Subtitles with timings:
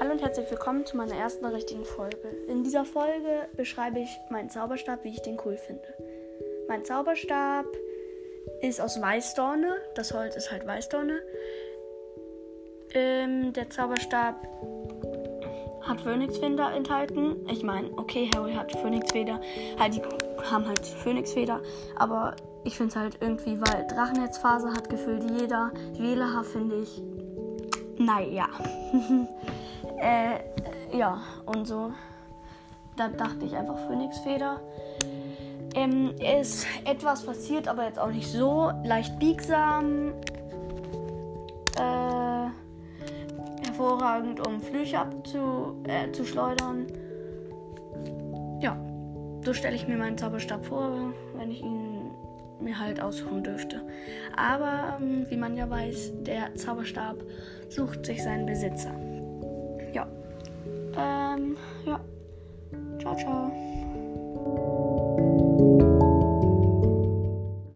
[0.00, 2.28] und herzlich willkommen zu meiner ersten richtigen Folge.
[2.48, 5.82] In dieser Folge beschreibe ich meinen Zauberstab, wie ich den cool finde.
[6.68, 7.66] Mein Zauberstab
[8.60, 9.74] ist aus Weißdorne.
[9.94, 11.20] Das Holz ist halt Weißdorne.
[12.94, 14.36] Ähm, der Zauberstab
[15.82, 17.46] hat Phönixfeder enthalten.
[17.50, 19.40] Ich meine, okay, Harry hat Phönixfeder.
[19.78, 20.02] Halt, die
[20.50, 21.62] haben halt Phönixfeder.
[21.96, 25.72] Aber ich finde es halt irgendwie, weil Drachenherzphase hat gefühlt jeder.
[25.94, 27.02] Juwelehaar finde ich
[27.98, 28.48] naja.
[29.98, 31.92] äh, ja, und so.
[32.96, 34.60] Da dachte ich einfach Phönixfeder.
[35.74, 38.72] Ähm, ist etwas passiert, aber jetzt auch nicht so.
[38.84, 40.12] Leicht biegsam.
[41.76, 42.48] Äh,
[43.66, 46.86] hervorragend, um Flüche abzuschleudern.
[46.86, 48.78] Äh, ja,
[49.44, 52.10] so stelle ich mir meinen Zauberstab vor, wenn ich ihn
[52.60, 53.82] mir halt aussuchen dürfte.
[54.34, 57.16] Aber ähm, wie man ja weiß, der Zauberstab
[57.68, 58.92] sucht sich seinen Besitzer.
[60.96, 62.00] 嗯哟
[62.98, 63.50] 照照